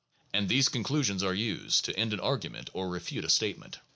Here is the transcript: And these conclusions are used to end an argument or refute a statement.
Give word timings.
And 0.33 0.49
these 0.49 0.67
conclusions 0.67 1.21
are 1.21 1.31
used 1.35 1.85
to 1.85 1.95
end 1.95 2.11
an 2.11 2.19
argument 2.19 2.71
or 2.73 2.89
refute 2.89 3.23
a 3.23 3.29
statement. 3.29 3.77